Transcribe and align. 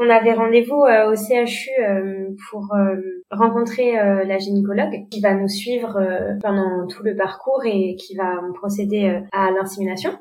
on 0.00 0.08
avait 0.08 0.32
rendez-vous 0.32 0.82
euh, 0.84 1.12
au 1.12 1.14
CHU 1.14 1.68
euh, 1.78 2.30
pour 2.48 2.74
euh, 2.74 2.96
rencontrer 3.30 3.92
la 3.92 4.38
gynécologue 4.38 5.06
qui 5.10 5.20
va 5.20 5.34
nous 5.34 5.48
suivre 5.48 6.00
pendant 6.42 6.86
tout 6.88 7.02
le 7.02 7.14
parcours 7.14 7.60
et 7.64 7.94
qui 7.96 8.16
va 8.16 8.40
procéder 8.54 9.20
à 9.30 9.50
l'insémination. 9.50 10.18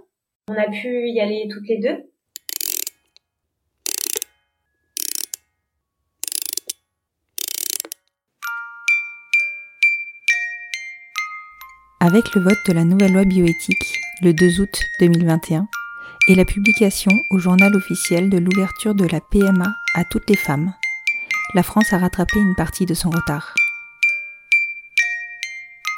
On 0.49 0.53
a 0.53 0.69
pu 0.69 1.07
y 1.07 1.21
aller 1.21 1.47
toutes 1.49 1.67
les 1.67 1.79
deux. 1.79 2.03
Avec 12.01 12.35
le 12.35 12.41
vote 12.41 12.57
de 12.67 12.73
la 12.73 12.83
nouvelle 12.83 13.13
loi 13.13 13.23
bioéthique 13.23 13.99
le 14.21 14.33
2 14.33 14.61
août 14.61 14.79
2021 14.99 15.67
et 16.29 16.35
la 16.35 16.45
publication 16.45 17.11
au 17.31 17.39
journal 17.39 17.75
officiel 17.75 18.29
de 18.29 18.37
l'ouverture 18.37 18.93
de 18.93 19.05
la 19.07 19.19
PMA 19.19 19.73
à 19.95 20.03
toutes 20.03 20.29
les 20.29 20.35
femmes, 20.35 20.75
la 21.55 21.63
France 21.63 21.91
a 21.91 21.97
rattrapé 21.97 22.37
une 22.39 22.53
partie 22.55 22.85
de 22.85 22.93
son 22.93 23.09
retard. 23.09 23.55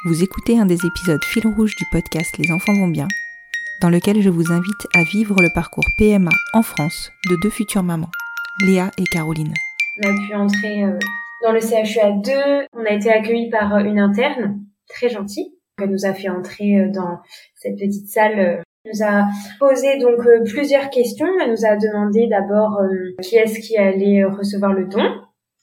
Vous 0.06 0.22
écoutez 0.22 0.58
un 0.58 0.64
des 0.64 0.86
épisodes 0.86 1.22
fil 1.22 1.46
rouge 1.46 1.76
du 1.76 1.84
podcast 1.92 2.38
Les 2.38 2.50
enfants 2.50 2.72
vont 2.72 2.88
bien, 2.88 3.08
dans 3.82 3.90
lequel 3.90 4.22
je 4.22 4.30
vous 4.30 4.50
invite 4.52 4.86
à 4.94 5.02
vivre 5.02 5.36
le 5.38 5.50
parcours 5.54 5.84
PMA 5.98 6.30
en 6.54 6.62
France 6.62 7.12
de 7.28 7.36
deux 7.42 7.50
futures 7.50 7.82
mamans, 7.82 8.10
Léa 8.62 8.90
et 8.96 9.04
Caroline. 9.04 9.52
On 10.02 10.08
a 10.08 10.26
pu 10.26 10.34
entrer 10.34 10.84
euh, 10.84 10.98
dans 11.44 11.52
le 11.52 11.60
CHU 11.60 12.00
à 12.00 12.10
deux. 12.10 12.66
On 12.72 12.86
a 12.86 12.92
été 12.92 13.12
accueillis 13.12 13.50
par 13.50 13.74
euh, 13.74 13.80
une 13.80 14.00
interne 14.00 14.64
très 14.88 15.10
gentille. 15.10 15.52
Elle 15.78 15.90
nous 15.90 16.06
a 16.06 16.14
fait 16.14 16.30
entrer 16.30 16.78
euh, 16.78 16.90
dans 16.90 17.20
cette 17.54 17.76
petite 17.76 18.08
salle. 18.08 18.62
Elle 18.84 18.92
nous 18.92 19.04
a 19.04 19.24
posé 19.58 19.98
donc 19.98 20.20
plusieurs 20.46 20.90
questions. 20.90 21.26
Elle 21.42 21.50
nous 21.50 21.64
a 21.64 21.76
demandé 21.76 22.26
d'abord 22.28 22.80
qui 23.22 23.36
est-ce 23.36 23.60
qui 23.60 23.76
allait 23.76 24.24
recevoir 24.24 24.72
le 24.72 24.86
don. 24.86 25.02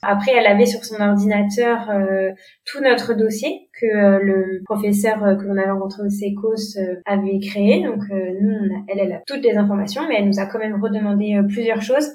Après, 0.01 0.31
elle 0.33 0.47
avait 0.47 0.65
sur 0.65 0.85
son 0.85 1.01
ordinateur 1.01 1.89
euh, 1.89 2.31
tout 2.65 2.81
notre 2.81 3.13
dossier 3.13 3.69
que 3.79 3.85
euh, 3.85 4.19
le 4.23 4.61
professeur 4.63 5.21
euh, 5.25 5.35
que 5.35 5.43
l'on 5.43 5.57
avait 5.57 5.71
rencontré 5.71 6.03
au 6.03 6.09
SECOS 6.09 6.79
avait 7.05 7.39
créé. 7.39 7.83
Donc, 7.83 8.03
nous, 8.09 8.55
elle, 8.87 8.99
elle 8.99 9.11
a 9.11 9.21
toutes 9.27 9.43
les 9.43 9.57
informations, 9.57 10.03
mais 10.07 10.15
elle 10.19 10.27
nous 10.27 10.39
a 10.39 10.45
quand 10.45 10.59
même 10.59 10.81
redemandé 10.81 11.39
plusieurs 11.49 11.81
choses, 11.81 12.09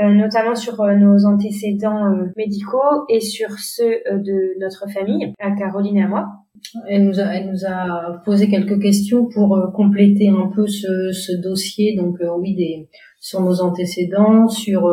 notamment 0.00 0.54
sur 0.54 0.82
nos 0.84 1.26
antécédents 1.26 2.12
médicaux 2.36 3.04
et 3.08 3.20
sur 3.20 3.50
ceux 3.58 4.00
de 4.10 4.58
notre 4.60 4.88
famille, 4.90 5.32
à 5.38 5.52
Caroline 5.52 5.96
et 5.96 6.02
à 6.02 6.08
moi. 6.08 6.26
Elle 6.88 7.04
nous 7.04 7.20
a, 7.20 7.24
elle 7.24 7.50
nous 7.50 7.64
a 7.66 8.22
posé 8.24 8.48
quelques 8.48 8.80
questions 8.80 9.26
pour 9.26 9.72
compléter 9.74 10.28
un 10.28 10.50
peu 10.54 10.66
ce, 10.66 11.12
ce 11.12 11.32
dossier. 11.32 11.96
Donc, 11.96 12.18
oui, 12.38 12.54
des, 12.54 12.88
sur 13.20 13.40
nos 13.40 13.60
antécédents, 13.60 14.48
sur 14.48 14.88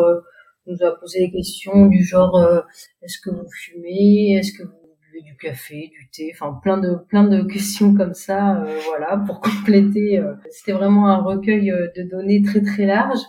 nous 0.67 0.83
a 0.83 0.95
posé 0.99 1.19
des 1.19 1.31
questions 1.31 1.87
du 1.87 2.03
genre 2.03 2.35
euh, 2.37 2.61
est-ce 3.01 3.19
que 3.19 3.29
vous 3.29 3.47
fumez, 3.49 4.37
est-ce 4.37 4.51
que 4.57 4.63
vous 4.63 4.95
buvez 5.01 5.21
du 5.21 5.37
café, 5.37 5.91
du 5.91 6.09
thé, 6.09 6.31
enfin 6.33 6.59
plein 6.61 6.77
de 6.77 6.95
plein 7.07 7.23
de 7.23 7.43
questions 7.43 7.95
comme 7.95 8.13
ça, 8.13 8.61
euh, 8.61 8.79
voilà, 8.85 9.23
pour 9.25 9.41
compléter. 9.41 10.19
Euh, 10.19 10.33
c'était 10.49 10.73
vraiment 10.73 11.07
un 11.09 11.21
recueil 11.21 11.71
de 11.95 12.03
données 12.09 12.41
très 12.41 12.61
très 12.61 12.85
large. 12.85 13.19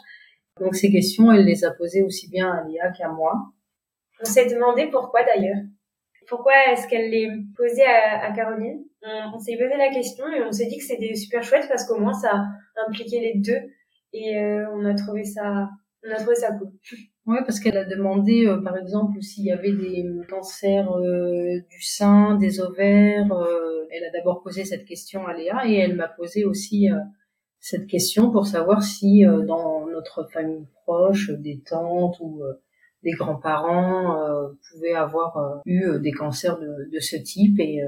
Donc 0.61 0.75
ces 0.75 0.91
questions, 0.91 1.31
elle 1.31 1.45
les 1.45 1.65
a 1.65 1.71
posées 1.73 2.03
aussi 2.03 2.31
bien 2.31 2.51
à 2.51 2.67
Léa 2.67 2.91
qu'à 2.91 3.09
moi. 3.11 3.35
On 4.21 4.25
s'est 4.25 4.47
demandé 4.47 4.89
pourquoi 4.91 5.21
d'ailleurs. 5.25 5.63
Pourquoi 6.28 6.53
est-ce 6.70 6.88
qu'elle 6.88 7.10
les 7.10 7.31
posait 7.56 7.84
à, 7.84 8.26
à 8.26 8.32
Caroline? 8.32 8.84
On, 9.03 9.38
s'est 9.38 9.56
posé 9.56 9.76
la 9.76 9.91
question 9.91 10.26
et 10.32 10.42
on 10.42 10.50
s'est 10.50 10.66
dit 10.66 10.78
que 10.78 10.84
c'était 10.84 11.14
super 11.14 11.42
chouette 11.44 11.66
parce 11.69 11.87
qu'au 11.87 12.00
moins 12.00 12.12
ça 12.12 12.44
impliquait 12.88 13.20
les 13.20 13.34
deux 13.37 13.70
et 14.12 14.37
on 14.72 14.84
a 14.84 14.94
trouvé 14.94 15.22
ça 15.22 15.69
on 16.06 16.12
a 16.12 16.16
trouvé 16.16 16.34
ça 16.34 16.53
cool. 16.53 16.70
Oui, 17.26 17.38
parce 17.44 17.59
qu'elle 17.59 17.76
a 17.76 17.84
demandé, 17.84 18.47
euh, 18.47 18.59
par 18.62 18.76
exemple, 18.76 19.20
s'il 19.20 19.47
y 19.47 19.50
avait 19.50 19.72
des 19.72 20.06
cancers 20.28 20.92
euh, 20.92 21.59
du 21.69 21.82
sein, 21.82 22.37
des 22.37 22.60
ovaires. 22.60 23.32
Euh, 23.32 23.88
elle 23.91 24.04
a 24.04 24.10
d'abord 24.10 24.43
posé 24.43 24.64
cette 24.64 24.84
question 24.84 25.26
à 25.26 25.34
Léa 25.34 25.66
et 25.66 25.75
elle 25.75 25.97
m'a 25.97 26.06
posé 26.06 26.44
aussi 26.44 26.88
cette 27.58 27.87
question 27.87 28.31
pour 28.31 28.47
savoir 28.47 28.82
si 28.82 29.25
dans 29.25 29.87
notre 29.87 30.25
famille 30.31 30.66
proche, 30.84 31.31
des 31.31 31.62
tantes 31.62 32.19
ou 32.20 32.43
des 33.06 33.12
grands-parents 33.12 34.17
pouvaient 34.71 34.94
avoir 34.94 35.62
eu 35.65 35.87
des 36.00 36.12
cancers 36.12 36.59
de, 36.59 36.91
de, 36.93 37.00
ce 37.00 37.17
type. 37.17 37.59
Et 37.61 37.81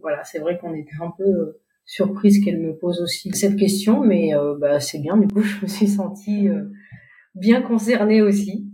voilà, 0.00 0.24
c'est 0.24 0.40
vrai 0.40 0.58
qu'on 0.58 0.74
était 0.74 0.96
un 1.00 1.12
peu 1.16 1.58
surprise 1.84 2.42
qu'elle 2.44 2.60
me 2.60 2.76
pose 2.76 3.00
aussi 3.00 3.30
cette 3.32 3.56
question, 3.56 4.00
mais 4.00 4.32
bah, 4.58 4.80
c'est 4.80 4.98
bien. 4.98 5.16
Du 5.16 5.28
coup, 5.28 5.40
je 5.42 5.62
me 5.62 5.66
suis 5.66 5.86
sentie 5.86 6.48
bien 7.34 7.62
concernée 7.62 8.22
aussi. 8.22 8.66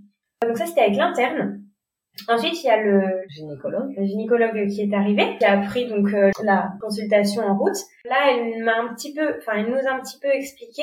Donc 0.47 0.57
ça, 0.57 0.67
c'était 0.67 0.83
avec 0.83 0.97
l'interne. 0.97 1.61
Ensuite, 2.29 2.63
il 2.63 2.67
y 2.67 2.71
a 2.71 2.83
le 2.83 3.23
gynécologue, 3.29 3.95
le 3.97 4.05
gynécologue 4.05 4.69
qui 4.69 4.83
est 4.83 4.95
arrivé, 4.95 5.37
qui 5.39 5.45
a 5.45 5.59
pris 5.59 5.89
donc 5.89 6.13
euh, 6.13 6.31
la 6.43 6.73
consultation 6.81 7.43
en 7.43 7.57
route. 7.57 7.77
Là, 8.05 8.17
elle 8.31 8.63
m'a 8.63 8.81
un 8.81 8.95
petit 8.95 9.15
peu, 9.15 9.37
enfin, 9.39 9.53
elle 9.57 9.71
nous 9.71 9.87
a 9.87 9.95
un 9.95 10.01
petit 10.01 10.19
peu 10.21 10.29
expliqué 10.29 10.83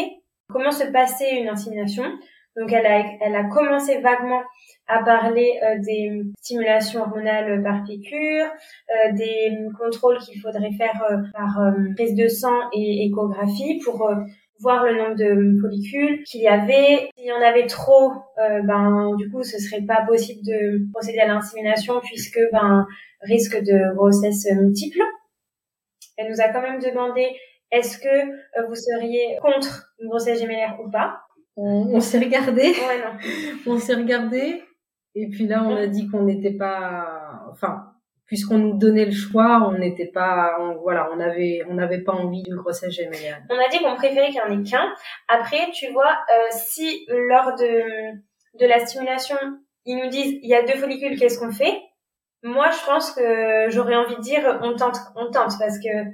comment 0.50 0.72
se 0.72 0.86
passait 0.86 1.40
une 1.40 1.50
insémination. 1.50 2.04
Donc, 2.58 2.72
elle 2.74 2.86
a, 2.86 3.04
elle 3.22 3.36
a 3.36 3.46
commencé 3.46 4.02
vaguement 4.02 4.42
à 4.88 5.04
parler 5.04 5.60
euh, 5.64 5.80
des 5.80 6.24
stimulations 6.40 7.02
hormonales 7.02 7.62
par 7.64 7.84
piqûre, 7.84 8.46
euh, 8.90 9.12
des 9.14 9.56
contrôles 9.80 10.18
qu'il 10.20 10.40
faudrait 10.42 10.72
faire 10.72 11.02
par 11.34 11.60
prise 11.96 12.16
de 12.16 12.28
sang 12.28 12.70
et 12.74 13.06
échographie 13.06 13.80
pour 13.84 14.10
voir 14.60 14.84
le 14.84 14.98
nombre 14.98 15.16
de 15.16 15.60
follicules 15.62 16.24
qu'il 16.24 16.42
y 16.42 16.48
avait. 16.48 17.10
S'il 17.16 17.28
y 17.28 17.32
en 17.32 17.42
avait 17.42 17.68
trop, 17.68 18.12
euh, 18.40 18.62
ben 18.64 19.16
du 19.18 19.30
coup, 19.30 19.44
ce 19.44 19.60
serait 19.60 19.82
pas 19.82 20.06
possible 20.08 20.42
de 20.44 20.92
procéder 20.92 21.20
à 21.20 21.28
l'insémination 21.28 22.00
puisque 22.02 22.40
ben 22.52 22.86
risque 23.22 23.58
de 23.58 23.96
grossesse 23.96 24.48
multiple. 24.52 25.00
Elle 26.18 26.30
nous 26.32 26.42
a 26.42 26.50
quand 26.50 26.62
même 26.62 26.80
demandé 26.80 27.28
est-ce 27.72 27.98
que 27.98 28.08
euh, 28.08 28.66
vous 28.68 28.76
seriez 28.76 29.38
contre 29.42 29.94
une 30.00 30.08
grossesse 30.08 30.40
gémellaire 30.40 30.78
ou 30.84 30.90
pas? 30.90 31.20
On, 31.58 31.90
on 31.96 32.00
s'est 32.00 32.20
regardé. 32.20 32.74
On 33.68 33.78
s'est 33.80 33.96
regardé 33.96 34.64
et 35.20 35.28
puis 35.30 35.48
là 35.48 35.64
on 35.64 35.76
a 35.76 35.88
dit 35.88 36.08
qu'on 36.08 36.24
n'était 36.24 36.54
pas, 36.54 37.44
enfin 37.52 37.86
puisqu'on 38.28 38.58
nous 38.58 38.78
donnait 38.78 39.06
le 39.06 39.12
choix, 39.12 39.68
on 39.68 39.78
n'était 39.78 40.12
pas, 40.14 40.58
voilà, 40.84 41.10
on 41.14 41.20
avait, 41.20 41.62
on 41.70 41.76
n'avait 41.76 42.02
pas 42.04 42.12
envie 42.12 42.44
d'une 42.44 42.58
grossesse 42.58 42.92
gémellaire. 42.94 43.42
On 43.50 43.56
a 43.56 43.70
dit 43.70 43.80
qu'on 43.80 43.96
préférait 43.96 44.28
qu'il 44.32 44.42
n'y 44.46 44.58
en 44.58 44.60
ait 44.60 44.70
qu'un. 44.70 44.94
Après, 45.30 45.72
tu 45.74 45.88
vois, 45.94 46.12
euh, 46.12 46.48
si 46.52 47.08
lors 47.08 47.56
de 47.56 48.18
de 48.60 48.66
la 48.66 48.86
stimulation, 48.86 49.38
ils 49.86 49.96
nous 49.98 50.10
disent 50.10 50.40
il 50.44 50.50
y 50.50 50.56
a 50.56 50.64
deux 50.64 50.76
follicules, 50.76 51.18
qu'est-ce 51.18 51.40
qu'on 51.40 51.52
fait? 51.52 51.82
Moi, 52.44 52.70
je 52.70 52.86
pense 52.86 53.12
que 53.12 53.70
j'aurais 53.70 53.96
envie 53.96 54.18
de 54.18 54.22
dire 54.22 54.60
on 54.62 54.76
tente, 54.76 54.98
on 55.16 55.32
tente, 55.32 55.54
parce 55.58 55.80
que 55.80 56.06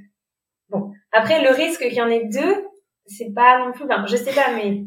bon. 0.70 0.92
Après, 1.12 1.42
le 1.42 1.50
risque 1.50 1.82
qu'il 1.82 1.94
y 1.94 2.02
en 2.02 2.10
ait 2.10 2.26
deux, 2.26 2.68
c'est 3.08 3.34
pas 3.34 3.60
non 3.60 3.72
plus, 3.72 3.88
ben, 3.88 4.06
je 4.06 4.16
sais 4.16 4.34
pas, 4.34 4.54
mais 4.56 4.84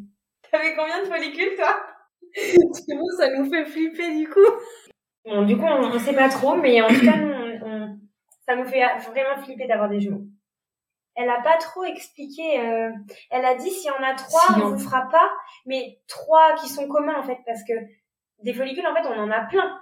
t'avais 0.57 0.75
combien 0.75 1.03
de 1.03 1.09
follicules, 1.09 1.57
toi 1.57 1.81
Nous, 2.89 3.11
ça 3.19 3.31
nous 3.37 3.51
fait 3.51 3.65
flipper 3.67 4.17
du 4.17 4.29
coup. 4.29 4.41
Bon, 5.25 5.45
du 5.45 5.57
coup, 5.57 5.65
on, 5.65 5.89
ne 5.89 5.99
sait 5.99 6.15
pas 6.15 6.29
trop, 6.29 6.55
mais 6.55 6.81
en 6.81 6.89
tout 6.89 7.05
cas, 7.05 7.17
on, 7.17 7.99
ça 8.47 8.57
nous 8.57 8.65
fait 8.67 8.83
vraiment 9.09 9.43
flipper 9.43 9.67
d'avoir 9.67 9.89
des 9.89 10.01
jumeaux. 10.01 10.25
Elle 11.15 11.31
a 11.31 11.41
pas 11.41 11.57
trop 11.57 11.85
expliqué. 11.85 12.61
Euh, 12.61 12.91
elle 13.31 13.45
a 13.45 13.55
dit 13.55 13.71
s'il 13.71 13.91
y 13.91 13.91
en 13.91 14.07
a 14.07 14.15
trois, 14.15 14.43
on 14.57 14.69
vous 14.69 14.79
fera 14.79 15.09
pas, 15.09 15.31
mais 15.65 15.99
trois 16.07 16.55
qui 16.57 16.69
sont 16.69 16.87
communs 16.89 17.19
en 17.19 17.23
fait, 17.23 17.39
parce 17.47 17.65
que 17.65 17.73
des 18.43 18.53
follicules 18.53 18.87
en 18.87 18.95
fait, 18.95 19.09
on 19.09 19.19
en 19.19 19.31
a 19.31 19.41
plein, 19.41 19.81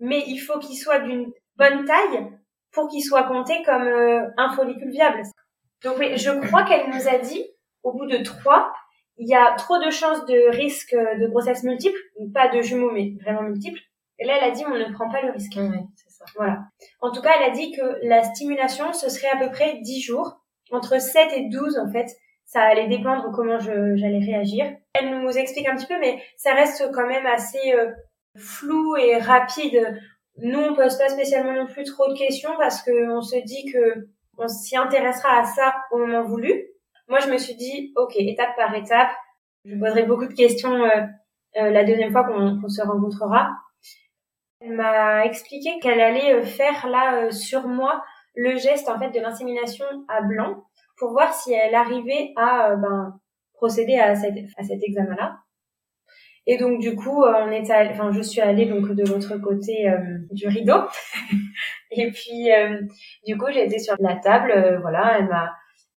mais 0.00 0.24
il 0.26 0.38
faut 0.38 0.58
qu'ils 0.58 0.78
soient 0.78 1.00
d'une 1.00 1.30
bonne 1.56 1.84
taille 1.84 2.30
pour 2.72 2.88
qu'ils 2.88 3.04
soient 3.04 3.24
comptés 3.24 3.62
comme 3.64 3.82
euh, 3.82 4.26
un 4.38 4.52
follicule 4.54 4.90
viable. 4.90 5.22
Donc 5.82 5.98
je 5.98 6.46
crois 6.46 6.64
qu'elle 6.64 6.88
nous 6.90 7.08
a 7.08 7.18
dit 7.18 7.44
au 7.82 7.92
bout 7.92 8.06
de 8.06 8.16
trois 8.24 8.72
il 9.18 9.28
y 9.28 9.34
a 9.34 9.54
trop 9.56 9.78
de 9.78 9.90
chances 9.90 10.24
de 10.26 10.50
risque 10.56 10.94
de 10.94 11.26
grossesse 11.28 11.62
multiple, 11.62 11.98
pas 12.32 12.48
de 12.48 12.60
jumeaux, 12.62 12.90
mais 12.90 13.14
vraiment 13.22 13.42
multiple. 13.42 13.80
Et 14.18 14.26
là, 14.26 14.38
elle 14.38 14.50
a 14.50 14.50
dit, 14.52 14.64
on 14.66 14.76
ne 14.76 14.92
prend 14.92 15.08
pas 15.10 15.22
le 15.22 15.32
risque. 15.32 15.54
Oui, 15.56 15.78
c'est 15.96 16.10
ça. 16.10 16.24
Voilà. 16.36 16.58
En 17.00 17.10
tout 17.10 17.20
cas, 17.20 17.30
elle 17.36 17.50
a 17.50 17.54
dit 17.54 17.72
que 17.72 17.98
la 18.02 18.22
stimulation, 18.22 18.92
ce 18.92 19.08
serait 19.08 19.28
à 19.28 19.36
peu 19.36 19.50
près 19.50 19.78
10 19.82 20.00
jours, 20.00 20.40
entre 20.70 21.00
7 21.00 21.32
et 21.36 21.48
12 21.48 21.78
en 21.78 21.90
fait. 21.90 22.06
Ça 22.44 22.60
allait 22.62 22.88
dépendre 22.88 23.30
comment 23.34 23.58
j'allais 23.58 24.24
réagir. 24.24 24.70
Elle 24.92 25.18
nous 25.20 25.30
explique 25.30 25.68
un 25.68 25.76
petit 25.76 25.86
peu, 25.86 25.98
mais 25.98 26.22
ça 26.36 26.54
reste 26.54 26.90
quand 26.92 27.06
même 27.06 27.26
assez 27.26 27.72
euh, 27.72 27.90
flou 28.36 28.96
et 28.96 29.18
rapide. 29.18 29.98
Nous, 30.36 30.58
on 30.58 30.74
pose 30.74 30.96
pas 30.98 31.08
spécialement 31.08 31.52
non 31.52 31.66
plus 31.66 31.84
trop 31.84 32.08
de 32.08 32.18
questions 32.18 32.50
parce 32.58 32.82
qu'on 32.82 33.22
se 33.22 33.36
dit 33.44 33.64
que 33.72 34.08
on 34.36 34.48
s'y 34.48 34.76
intéressera 34.76 35.40
à 35.40 35.44
ça 35.44 35.74
au 35.90 35.98
moment 35.98 36.22
voulu. 36.22 36.52
Moi, 37.08 37.18
je 37.20 37.30
me 37.30 37.38
suis 37.38 37.54
dit, 37.54 37.92
ok, 37.96 38.14
étape 38.16 38.56
par 38.56 38.74
étape, 38.74 39.10
je 39.64 39.76
poserai 39.76 40.04
beaucoup 40.04 40.26
de 40.26 40.34
questions 40.34 40.74
euh, 40.74 40.88
euh, 41.56 41.70
la 41.70 41.84
deuxième 41.84 42.12
fois 42.12 42.24
qu'on 42.24 42.68
se 42.68 42.82
rencontrera. 42.82 43.50
Elle 44.60 44.72
m'a 44.72 45.24
expliqué 45.24 45.78
qu'elle 45.80 46.00
allait 46.00 46.34
euh, 46.34 46.42
faire 46.42 46.86
là 46.88 47.30
sur 47.30 47.66
moi 47.66 48.02
le 48.34 48.56
geste 48.56 48.88
en 48.88 48.98
fait 48.98 49.10
de 49.10 49.20
l'insémination 49.20 49.84
à 50.08 50.22
blanc 50.22 50.64
pour 50.98 51.12
voir 51.12 51.32
si 51.32 51.52
elle 51.52 51.74
arrivait 51.74 52.32
à 52.36 52.74
ben, 52.76 53.18
procéder 53.54 53.96
à, 53.96 54.14
cette, 54.14 54.36
à 54.56 54.64
cet 54.64 54.82
examen-là. 54.82 55.38
Et 56.46 56.58
donc 56.58 56.80
du 56.80 56.94
coup, 56.94 57.24
on 57.24 57.50
est 57.50 57.70
enfin 57.70 58.12
je 58.12 58.20
suis 58.20 58.40
allée 58.40 58.66
donc 58.66 58.90
de 58.90 59.04
l'autre 59.04 59.38
côté 59.38 59.86
du 60.30 60.46
rideau. 60.46 60.82
et 61.90 62.10
puis 62.10 62.50
du 63.26 63.38
coup, 63.38 63.46
j'ai 63.50 63.64
été 63.64 63.78
sur 63.78 63.94
la 64.00 64.16
table, 64.16 64.78
voilà, 64.82 65.18
elle 65.18 65.28
m'a 65.28 65.54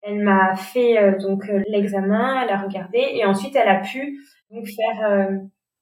elle 0.06 0.24
m'a 0.24 0.56
fait 0.56 0.98
euh, 0.98 1.18
donc 1.18 1.50
euh, 1.50 1.64
l'examen, 1.68 2.44
elle 2.44 2.50
a 2.50 2.62
regardé 2.62 3.00
et 3.14 3.26
ensuite 3.26 3.56
elle 3.56 3.68
a 3.68 3.82
pu 3.82 4.20
donc 4.52 4.68
faire 4.68 5.10
euh, 5.10 5.38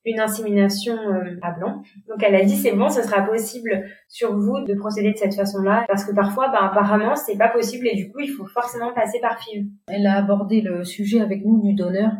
une 0.06 0.20
insémination 0.20 0.98
à 1.42 1.52
blanc. 1.52 1.82
Donc 2.10 2.22
elle 2.22 2.36
a 2.36 2.44
dit 2.44 2.58
c'est 2.58 2.74
bon, 2.74 2.90
ce 2.90 3.02
sera 3.02 3.22
possible 3.22 3.86
sur 4.10 4.36
vous 4.38 4.60
de 4.60 4.74
procéder 4.74 5.14
de 5.14 5.18
cette 5.18 5.34
façon-là 5.34 5.86
parce 5.88 6.04
que 6.04 6.14
parfois 6.14 6.50
ben 6.50 6.60
apparemment 6.62 7.16
c'est 7.16 7.38
pas 7.38 7.48
possible 7.48 7.88
et 7.88 7.96
du 7.96 8.12
coup 8.12 8.20
il 8.20 8.30
faut 8.30 8.46
forcément 8.46 8.94
passer 8.94 9.20
par 9.22 9.42
FIV. 9.42 9.66
Elle 9.88 10.06
a 10.06 10.18
abordé 10.18 10.60
le 10.60 10.84
sujet 10.84 11.22
avec 11.22 11.46
nous 11.46 11.62
du 11.62 11.74
donneur 11.74 12.12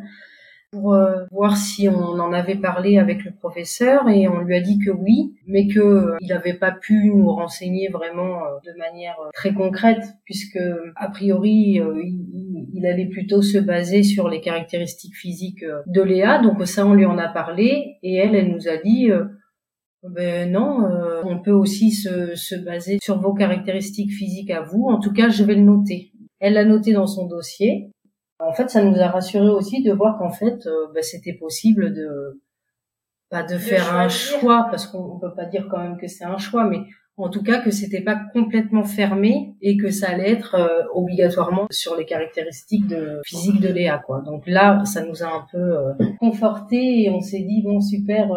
pour 0.74 0.96
euh, 0.96 1.26
voir 1.32 1.56
si 1.56 1.88
on 1.88 2.20
en 2.20 2.34
avait 2.34 2.56
parlé 2.56 2.98
avec 2.98 3.24
le 3.24 3.32
professeur 3.32 4.10
et 4.10 4.28
on 4.28 4.40
lui 4.40 4.56
a 4.56 4.60
dit 4.60 4.80
que 4.80 4.90
oui, 4.90 5.36
mais 5.46 5.68
que 5.68 5.80
euh, 5.80 6.18
il 6.20 6.30
n'avait 6.30 6.56
pas 6.56 6.72
pu 6.72 7.12
nous 7.14 7.32
renseigner 7.32 7.90
vraiment 7.90 8.40
euh, 8.40 8.58
de 8.66 8.76
manière 8.80 9.16
très 9.36 9.54
concrète 9.54 10.04
puisque 10.26 10.60
a 10.96 11.10
priori 11.10 11.80
il, 12.74 12.86
allait 12.88 13.06
plutôt 13.06 13.42
se 13.42 13.60
baser 13.60 14.04
sur 14.04 14.28
les 14.28 14.42
caractéristiques 14.42 15.16
physiques 15.16 15.64
de 15.86 16.02
Léa. 16.02 16.42
Donc 16.42 16.66
ça 16.68 16.86
on 16.86 16.94
lui 16.94 17.06
en 17.06 17.18
a 17.18 17.30
parlé 17.30 17.98
et 18.02 18.16
elle 18.16 18.36
elle 18.36 18.52
nous 18.52 18.68
a 18.68 18.78
dit 18.78 19.10
ben 20.04 20.52
non, 20.52 20.80
on 21.24 21.40
peut 21.40 21.52
aussi 21.52 21.92
se, 21.92 22.36
se 22.36 22.56
baser 22.56 22.98
sur 23.02 23.22
vos 23.22 23.34
caractéristiques 23.34 24.12
physiques 24.12 24.52
à 24.52 24.62
vous. 24.62 24.88
En 24.90 25.00
tout 25.00 25.14
cas, 25.14 25.30
je 25.30 25.44
vais 25.46 25.56
le 25.56 25.62
noter. 25.62 26.12
Elle 26.42 26.54
l'a 26.54 26.66
noté 26.66 26.92
dans 26.92 27.08
son 27.08 27.26
dossier 27.28 27.94
en 28.40 28.54
fait, 28.54 28.70
ça 28.70 28.84
nous 28.84 29.00
a 29.00 29.08
rassuré 29.08 29.48
aussi 29.50 29.84
de 29.84 29.92
voir 29.92 30.18
qu'en 30.18 30.32
fait, 30.32 30.66
euh, 30.66 30.88
bah, 30.94 31.02
c'était 31.02 31.34
possible 31.34 31.94
de 31.94 32.42
pas 33.30 33.44
de, 33.44 33.58
faire 33.58 33.96
un 33.96 34.10
choix 34.10 34.68
parce 34.70 34.86
qu'on 34.86 35.18
peut 35.18 35.34
pas 35.34 35.46
dire 35.46 35.68
quand 35.70 35.80
même 35.80 35.98
que 35.98 36.08
c'est 36.08 36.24
un 36.24 36.38
choix, 36.38 36.66
mais 36.66 36.82
en 37.18 37.30
tout 37.30 37.42
cas 37.42 37.62
que 37.62 37.72
c'était 37.72 38.02
pas 38.02 38.20
complètement 38.32 38.84
fermé 38.84 39.56
et 39.62 39.76
que 39.78 39.90
ça 39.90 40.10
allait 40.10 40.32
être 40.32 40.56
euh, 40.56 40.84
obligatoirement 40.94 41.66
sur 41.72 41.96
les 41.96 42.06
caractéristiques 42.06 42.88
de 42.88 43.22
physique 43.26 43.60
de 43.60 43.70
Léa 43.70 43.98
quoi. 44.06 44.22
Donc 44.22 44.44
là, 44.46 44.84
ça 44.86 45.04
nous 45.04 45.24
a 45.24 45.28
un 45.28 45.46
peu 45.52 45.58
euh, 45.58 45.94
conforté 46.20 47.04
et 47.04 47.10
on 47.10 47.22
s'est 47.22 47.42
dit 47.42 47.64
bon 47.64 47.82
super 47.82 48.30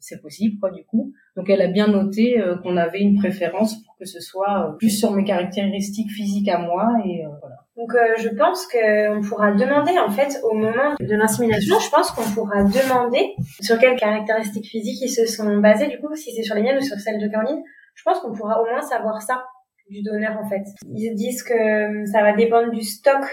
c'est 0.00 0.20
possible 0.20 0.58
quoi 0.60 0.70
du 0.70 0.84
coup. 0.84 1.12
Donc 1.36 1.50
elle 1.50 1.62
a 1.62 1.68
bien 1.68 1.88
noté 1.88 2.42
qu'on 2.62 2.76
avait 2.76 3.00
une 3.00 3.18
préférence 3.18 3.82
pour 3.82 3.96
que 3.96 4.04
ce 4.04 4.20
soit 4.20 4.76
plus 4.78 4.90
sur 4.90 5.12
mes 5.12 5.24
caractéristiques 5.24 6.10
physiques 6.10 6.48
à 6.48 6.58
moi 6.58 6.86
et 7.04 7.24
voilà. 7.40 7.56
Donc 7.78 7.94
euh, 7.94 8.14
je 8.18 8.28
pense 8.30 8.66
qu'on 8.66 9.20
pourra 9.22 9.52
demander 9.52 9.96
en 10.00 10.10
fait 10.10 10.40
au 10.42 10.54
moment 10.54 10.94
de 10.98 11.14
l'insémination, 11.14 11.78
je 11.78 11.88
pense 11.90 12.10
qu'on 12.10 12.28
pourra 12.34 12.64
demander 12.64 13.36
sur 13.60 13.78
quelles 13.78 13.96
caractéristiques 13.96 14.66
physiques 14.66 15.00
ils 15.00 15.10
se 15.10 15.26
sont 15.26 15.58
basés 15.58 15.86
du 15.86 16.00
coup, 16.00 16.12
si 16.16 16.32
c'est 16.34 16.42
sur 16.42 16.56
les 16.56 16.62
miennes 16.62 16.78
ou 16.78 16.82
sur 16.82 16.98
celles 16.98 17.20
de 17.20 17.28
Caroline. 17.28 17.62
Je 17.94 18.02
pense 18.02 18.18
qu'on 18.18 18.32
pourra 18.32 18.60
au 18.60 18.64
moins 18.64 18.82
savoir 18.82 19.22
ça 19.22 19.44
du 19.88 20.02
donneur 20.02 20.36
en 20.38 20.48
fait. 20.48 20.64
Ils 20.86 21.14
disent 21.14 21.44
que 21.44 22.04
ça 22.06 22.22
va 22.22 22.32
dépendre 22.32 22.72
du 22.72 22.82
stock 22.82 23.24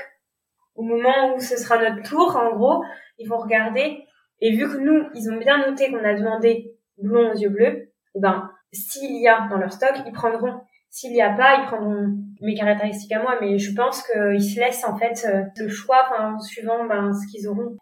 au 0.76 0.84
moment 0.84 1.36
où 1.36 1.40
ce 1.40 1.58
sera 1.58 1.78
notre 1.80 2.08
tour. 2.08 2.36
En 2.36 2.56
gros, 2.56 2.84
ils 3.18 3.28
vont 3.28 3.38
regarder 3.38 4.05
et 4.42 4.56
vu 4.56 4.68
que 4.68 4.78
nous, 4.78 5.08
ils 5.14 5.32
ont 5.32 5.38
bien 5.38 5.66
noté 5.66 5.92
qu'on 5.92 6.04
a 6.04 6.14
demandé 6.14 6.74
blond 6.98 7.32
aux 7.32 7.38
yeux 7.38 7.50
bleus, 7.50 7.92
eh 8.16 8.20
ben 8.20 8.50
s'il 8.72 9.22
y 9.22 9.28
a 9.28 9.48
dans 9.50 9.58
leur 9.58 9.72
stock, 9.72 9.94
ils 10.06 10.12
prendront 10.12 10.62
s'il 10.90 11.12
n'y 11.12 11.22
a 11.22 11.34
pas, 11.34 11.58
ils 11.60 11.66
prendront 11.66 12.16
mes 12.42 12.56
caractéristiques 12.56 13.12
à 13.12 13.22
moi, 13.22 13.38
mais 13.42 13.58
je 13.58 13.74
pense 13.74 14.02
qu'ils 14.04 14.44
se 14.44 14.60
laissent 14.60 14.86
en 14.86 14.98
fait 14.98 15.28
euh, 15.28 15.44
le 15.58 15.68
choix, 15.68 16.08
enfin, 16.10 16.40
suivant 16.40 16.86
ben, 16.86 17.12
ce 17.12 17.30
qu'ils 17.30 17.50
auront. 17.50 17.76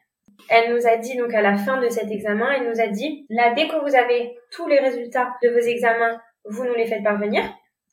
Elle 0.50 0.74
nous 0.74 0.88
a 0.88 0.98
dit 0.98 1.16
donc 1.16 1.32
à 1.34 1.42
la 1.42 1.56
fin 1.56 1.80
de 1.80 1.90
cet 1.90 2.10
examen, 2.10 2.48
elle 2.52 2.70
nous 2.70 2.82
a 2.82 2.88
dit 2.88 3.26
là 3.30 3.54
dès 3.54 3.68
que 3.68 3.80
vous 3.88 3.96
avez 3.96 4.36
tous 4.52 4.68
les 4.68 4.80
résultats 4.80 5.30
de 5.44 5.50
vos 5.50 5.60
examens, 5.60 6.20
vous 6.46 6.66
nous 6.66 6.74
les 6.74 6.88
faites 6.88 7.04
parvenir. 7.04 7.44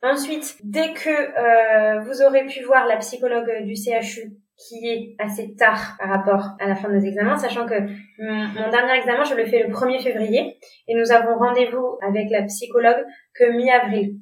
Ensuite, 0.03 0.57
dès 0.65 0.95
que 0.95 1.11
euh, 1.11 2.01
vous 2.01 2.23
aurez 2.23 2.47
pu 2.47 2.63
voir 2.65 2.87
la 2.87 2.97
psychologue 2.97 3.65
du 3.65 3.75
CHU 3.77 4.33
qui 4.69 4.89
est 4.89 5.17
assez 5.19 5.55
tard 5.55 5.97
par 5.99 6.09
rapport 6.09 6.51
à 6.61 6.69
la 6.69 6.75
fin 6.75 6.89
de 6.89 6.95
nos 6.95 7.01
examens, 7.01 7.37
sachant 7.37 7.67
que 7.67 7.75
mon, 8.19 8.71
dernier 8.71 8.99
examen, 8.99 9.25
je 9.25 9.35
le 9.35 9.47
fais 9.47 9.63
le 9.63 9.73
1er 9.73 10.03
février 10.03 10.59
et 10.87 10.95
nous 10.95 11.13
avons 11.13 11.37
rendez-vous 11.39 11.99
avec 12.03 12.31
la 12.31 12.43
psychologue 12.43 13.05
que 13.35 13.51
mi-avril. 13.57 14.17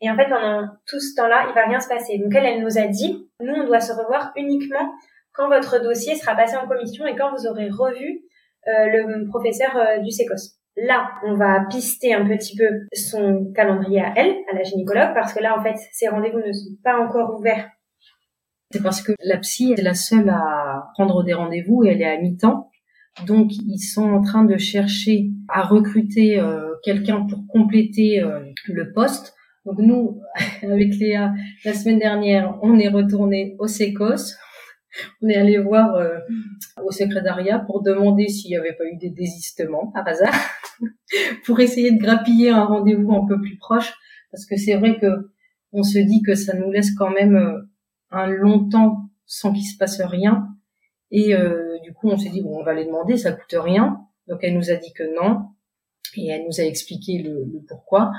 Et 0.00 0.10
en 0.10 0.16
fait, 0.16 0.28
pendant 0.28 0.66
tout 0.86 1.00
ce 1.00 1.14
temps-là, 1.16 1.46
il 1.48 1.54
va 1.54 1.66
rien 1.66 1.80
se 1.80 1.88
passer. 1.88 2.18
Donc 2.18 2.34
elle, 2.34 2.46
elle 2.46 2.62
nous 2.62 2.78
a 2.78 2.86
dit, 2.86 3.28
nous, 3.40 3.54
on 3.54 3.64
doit 3.64 3.80
se 3.80 3.92
revoir 3.92 4.32
uniquement 4.36 4.92
quand 5.32 5.48
votre 5.48 5.82
dossier 5.82 6.14
sera 6.14 6.34
passé 6.34 6.56
en 6.56 6.66
commission 6.66 7.06
et 7.06 7.16
quand 7.16 7.30
vous 7.30 7.46
aurez 7.46 7.68
revu 7.68 8.22
euh, 8.68 8.86
le 8.86 9.28
professeur 9.28 9.76
euh, 9.76 9.98
du 9.98 10.10
SECOS. 10.10 10.56
Là, 10.76 11.08
on 11.24 11.34
va 11.34 11.64
pister 11.70 12.12
un 12.12 12.26
petit 12.26 12.56
peu 12.56 12.68
son 12.92 13.50
calendrier 13.54 14.00
à 14.00 14.12
elle, 14.16 14.34
à 14.50 14.54
la 14.54 14.62
gynécologue, 14.62 15.14
parce 15.14 15.32
que 15.32 15.42
là, 15.42 15.56
en 15.58 15.62
fait, 15.62 15.76
ces 15.92 16.08
rendez-vous 16.08 16.40
ne 16.40 16.52
sont 16.52 16.76
pas 16.84 16.98
encore 16.98 17.38
ouverts. 17.38 17.70
C'est 18.70 18.82
parce 18.82 19.00
que 19.00 19.12
la 19.22 19.38
psy 19.38 19.72
est 19.72 19.82
la 19.82 19.94
seule 19.94 20.28
à 20.28 20.88
prendre 20.94 21.22
des 21.22 21.34
rendez-vous 21.34 21.84
et 21.84 21.88
elle 21.88 22.02
est 22.02 22.06
à 22.06 22.18
mi-temps. 22.20 22.70
Donc, 23.26 23.52
ils 23.54 23.78
sont 23.78 24.04
en 24.04 24.20
train 24.20 24.44
de 24.44 24.58
chercher 24.58 25.30
à 25.48 25.62
recruter 25.62 26.38
euh, 26.38 26.74
quelqu'un 26.82 27.26
pour 27.26 27.46
compléter 27.46 28.22
le 28.66 28.92
poste. 28.92 29.34
Donc 29.66 29.78
nous, 29.78 30.20
avec 30.62 30.94
Léa, 30.94 31.34
la 31.64 31.74
semaine 31.74 31.98
dernière, 31.98 32.58
on 32.62 32.78
est 32.78 32.88
retourné 32.88 33.56
au 33.58 33.66
SECOS. 33.66 34.34
On 35.20 35.28
est 35.28 35.34
allé 35.34 35.58
voir 35.58 35.94
euh, 35.96 36.18
au 36.82 36.90
secrétariat 36.90 37.58
pour 37.58 37.82
demander 37.82 38.28
s'il 38.28 38.50
n'y 38.50 38.56
avait 38.56 38.72
pas 38.72 38.84
eu 38.84 38.96
des 38.96 39.10
désistements 39.10 39.88
par 39.88 40.08
hasard, 40.08 40.34
pour 41.44 41.60
essayer 41.60 41.90
de 41.92 41.98
grappiller 41.98 42.50
un 42.50 42.64
rendez-vous 42.64 43.12
un 43.12 43.26
peu 43.26 43.38
plus 43.38 43.58
proche, 43.58 43.92
parce 44.30 44.46
que 44.46 44.56
c'est 44.56 44.76
vrai 44.76 44.98
que 44.98 45.30
on 45.72 45.82
se 45.82 45.98
dit 45.98 46.22
que 46.22 46.34
ça 46.34 46.56
nous 46.56 46.70
laisse 46.70 46.94
quand 46.94 47.10
même 47.10 47.36
euh, 47.36 47.58
un 48.16 48.26
long 48.26 48.68
temps 48.68 49.10
sans 49.26 49.52
qu'il 49.52 49.64
se 49.64 49.76
passe 49.76 50.00
rien. 50.00 50.48
Et 51.10 51.34
euh, 51.34 51.78
du 51.82 51.92
coup, 51.92 52.08
on 52.08 52.18
s'est 52.18 52.30
dit 52.30 52.42
bon, 52.42 52.58
on 52.58 52.64
va 52.64 52.74
les 52.74 52.84
demander, 52.84 53.16
ça 53.16 53.32
coûte 53.32 53.54
rien. 53.58 54.00
Donc 54.28 54.40
elle 54.42 54.54
nous 54.54 54.70
a 54.70 54.74
dit 54.74 54.92
que 54.92 55.04
non, 55.16 55.48
et 56.16 56.28
elle 56.28 56.44
nous 56.44 56.60
a 56.60 56.64
expliqué 56.64 57.18
le, 57.18 57.46
pourquoi. 57.68 58.12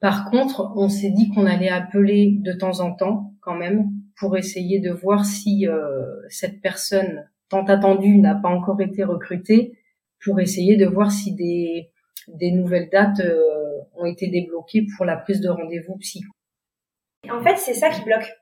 Par 0.00 0.30
contre, 0.30 0.72
on 0.76 0.88
s'est 0.88 1.10
dit 1.10 1.30
qu'on 1.30 1.46
allait 1.46 1.68
appeler 1.68 2.36
de 2.40 2.52
temps 2.52 2.80
en 2.80 2.92
temps 2.92 3.32
quand 3.40 3.54
même 3.54 3.90
pour 4.16 4.36
essayer 4.36 4.80
de 4.80 4.90
voir 4.90 5.24
si 5.24 5.66
euh, 5.66 6.04
cette 6.28 6.60
personne 6.60 7.28
tant 7.48 7.64
attendue 7.64 8.18
n'a 8.18 8.34
pas 8.34 8.48
encore 8.48 8.80
été 8.80 9.04
recrutée, 9.04 9.78
pour 10.24 10.40
essayer 10.40 10.76
de 10.76 10.86
voir 10.86 11.10
si 11.10 11.34
des, 11.34 11.90
des 12.28 12.52
nouvelles 12.52 12.88
dates 12.90 13.20
euh, 13.20 13.80
ont 13.96 14.06
été 14.06 14.28
débloquées 14.28 14.86
pour 14.96 15.04
la 15.04 15.16
prise 15.16 15.40
de 15.40 15.48
rendez-vous 15.48 15.96
psy. 15.98 16.22
En 17.30 17.42
fait, 17.42 17.56
c'est 17.56 17.74
ça 17.74 17.90
qui 17.90 18.02
bloque. 18.02 18.32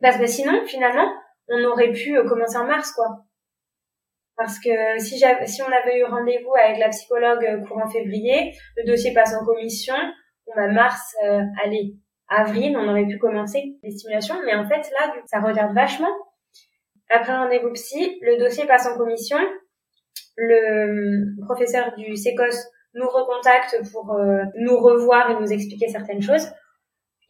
Parce 0.00 0.18
que 0.18 0.26
sinon, 0.26 0.64
finalement, 0.66 1.12
on 1.48 1.64
aurait 1.64 1.92
pu 1.92 2.16
euh, 2.16 2.28
commencer 2.28 2.56
en 2.56 2.66
mars, 2.66 2.92
quoi. 2.92 3.24
Parce 4.36 4.58
que 4.58 4.98
si, 4.98 5.18
si 5.18 5.62
on 5.62 5.66
avait 5.66 6.00
eu 6.00 6.04
rendez-vous 6.04 6.54
avec 6.54 6.78
la 6.78 6.88
psychologue 6.88 7.66
courant 7.68 7.88
février, 7.88 8.52
le 8.76 8.84
dossier 8.84 9.14
passe 9.14 9.34
en 9.34 9.44
commission, 9.44 9.94
on 10.46 10.60
a 10.60 10.68
mars, 10.68 11.14
euh, 11.24 11.40
allez, 11.62 11.94
avril, 12.28 12.76
on 12.76 12.88
aurait 12.88 13.06
pu 13.06 13.18
commencer 13.18 13.76
les 13.82 13.90
stimulations, 13.90 14.36
mais 14.44 14.54
en 14.54 14.66
fait 14.68 14.90
là, 14.90 15.14
ça 15.26 15.40
regarde 15.40 15.74
vachement. 15.74 16.12
Après 17.10 17.32
un 17.32 17.44
rendez-vous 17.44 17.72
psy, 17.72 18.18
le 18.22 18.38
dossier 18.38 18.66
passe 18.66 18.86
en 18.86 18.96
commission, 18.96 19.38
le 20.36 21.40
professeur 21.44 21.94
du 21.96 22.16
SECOS 22.16 22.56
nous 22.94 23.08
recontacte 23.08 23.80
pour 23.92 24.12
euh, 24.14 24.42
nous 24.56 24.78
revoir 24.78 25.30
et 25.30 25.34
nous 25.34 25.52
expliquer 25.52 25.88
certaines 25.88 26.22
choses, 26.22 26.48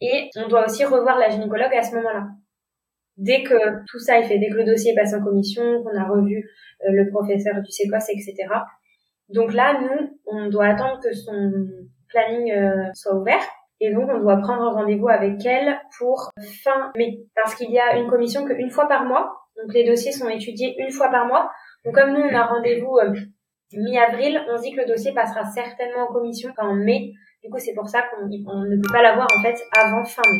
et 0.01 0.29
on 0.37 0.47
doit 0.47 0.65
aussi 0.65 0.85
revoir 0.85 1.17
la 1.17 1.29
gynécologue 1.29 1.73
à 1.73 1.83
ce 1.83 1.95
moment-là. 1.95 2.27
Dès 3.17 3.43
que 3.43 3.55
tout 3.87 3.99
ça 3.99 4.19
est 4.19 4.23
fait, 4.23 4.39
dès 4.39 4.49
que 4.49 4.57
le 4.57 4.65
dossier 4.65 4.93
passe 4.95 5.13
en 5.13 5.23
commission, 5.23 5.83
qu'on 5.83 5.97
a 5.97 6.05
revu 6.05 6.49
euh, 6.83 6.91
le 6.91 7.09
professeur 7.09 7.61
du 7.61 7.71
SECOS, 7.71 8.09
etc. 8.09 8.47
Donc 9.29 9.53
là, 9.53 9.79
nous, 9.81 10.19
on 10.25 10.49
doit 10.49 10.67
attendre 10.67 10.99
que 11.01 11.13
son 11.13 11.67
planning 12.09 12.51
euh, 12.51 12.91
soit 12.93 13.15
ouvert. 13.15 13.41
Et 13.81 13.93
donc, 13.93 14.09
on 14.09 14.19
doit 14.19 14.37
prendre 14.37 14.71
rendez-vous 14.73 15.09
avec 15.09 15.45
elle 15.45 15.79
pour 15.97 16.31
fin 16.63 16.91
mai. 16.95 17.25
Parce 17.35 17.55
qu'il 17.55 17.71
y 17.71 17.79
a 17.79 17.97
une 17.97 18.07
commission 18.07 18.45
qu'une 18.45 18.69
fois 18.69 18.87
par 18.87 19.05
mois. 19.05 19.35
Donc, 19.57 19.73
les 19.73 19.85
dossiers 19.85 20.11
sont 20.11 20.29
étudiés 20.29 20.75
une 20.79 20.91
fois 20.91 21.09
par 21.09 21.25
mois. 21.25 21.51
Donc, 21.83 21.95
comme 21.95 22.13
nous, 22.13 22.21
on 22.21 22.35
a 22.35 22.45
rendez-vous 22.45 22.97
euh, 22.97 23.13
mi-avril, 23.73 24.41
on 24.49 24.59
dit 24.59 24.71
que 24.71 24.81
le 24.81 24.87
dossier 24.87 25.13
passera 25.13 25.43
certainement 25.45 26.07
en 26.09 26.13
commission 26.13 26.51
en 26.57 26.73
mai. 26.73 27.11
Du 27.43 27.49
coup, 27.49 27.59
c'est 27.59 27.73
pour 27.73 27.89
ça 27.89 28.03
qu'on 28.03 28.27
ne 28.27 28.75
peut 28.77 28.91
pas 28.91 29.01
l'avoir, 29.01 29.27
en 29.37 29.41
fait, 29.41 29.57
avant 29.75 30.05
fin 30.05 30.21
mai. 30.31 30.39